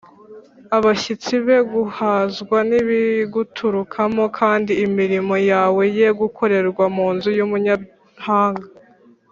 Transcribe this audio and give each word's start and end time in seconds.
abashyitsi 0.77 1.33
be 1.45 1.57
guhazwa 1.73 2.57
n’ibiguturukamo, 2.69 4.23
kandi 4.39 4.71
imirimo 4.85 5.35
yawe 5.51 5.83
ye 5.97 6.09
gukorerwa 6.21 6.85
mu 6.95 7.07
nzu 7.15 7.29
y’umunyamahanga 7.37 8.67